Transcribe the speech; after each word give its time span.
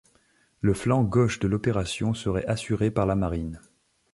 Le 0.61 0.73
flanc 0.73 1.03
gauche 1.03 1.37
de 1.37 1.47
l'opération 1.47 2.15
serait 2.15 2.47
assuré 2.47 2.89
par 2.89 3.05
la 3.05 3.13
marine. 3.15 3.61